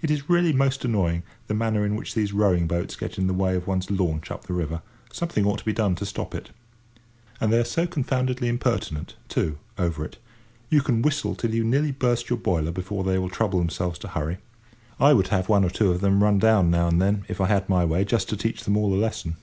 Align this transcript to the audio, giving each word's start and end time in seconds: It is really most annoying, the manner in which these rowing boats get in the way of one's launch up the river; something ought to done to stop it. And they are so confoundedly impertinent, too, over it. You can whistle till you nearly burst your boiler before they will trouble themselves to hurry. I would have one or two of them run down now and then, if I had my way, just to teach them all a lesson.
It 0.00 0.12
is 0.12 0.30
really 0.30 0.52
most 0.52 0.84
annoying, 0.84 1.24
the 1.48 1.52
manner 1.52 1.84
in 1.84 1.96
which 1.96 2.14
these 2.14 2.32
rowing 2.32 2.68
boats 2.68 2.94
get 2.94 3.18
in 3.18 3.26
the 3.26 3.34
way 3.34 3.56
of 3.56 3.66
one's 3.66 3.90
launch 3.90 4.30
up 4.30 4.44
the 4.44 4.52
river; 4.52 4.80
something 5.12 5.44
ought 5.44 5.64
to 5.64 5.72
done 5.72 5.96
to 5.96 6.06
stop 6.06 6.36
it. 6.36 6.50
And 7.40 7.52
they 7.52 7.58
are 7.58 7.64
so 7.64 7.84
confoundedly 7.84 8.46
impertinent, 8.46 9.16
too, 9.26 9.58
over 9.76 10.04
it. 10.04 10.18
You 10.70 10.82
can 10.82 11.02
whistle 11.02 11.34
till 11.34 11.52
you 11.52 11.64
nearly 11.64 11.90
burst 11.90 12.30
your 12.30 12.38
boiler 12.38 12.70
before 12.70 13.02
they 13.02 13.18
will 13.18 13.28
trouble 13.28 13.58
themselves 13.58 13.98
to 13.98 14.08
hurry. 14.10 14.36
I 15.00 15.12
would 15.12 15.26
have 15.34 15.48
one 15.48 15.64
or 15.64 15.70
two 15.70 15.90
of 15.90 16.00
them 16.00 16.22
run 16.22 16.38
down 16.38 16.70
now 16.70 16.86
and 16.86 17.02
then, 17.02 17.24
if 17.26 17.40
I 17.40 17.48
had 17.48 17.68
my 17.68 17.84
way, 17.84 18.04
just 18.04 18.28
to 18.28 18.36
teach 18.36 18.62
them 18.62 18.76
all 18.76 18.94
a 18.94 18.94
lesson. 18.94 19.34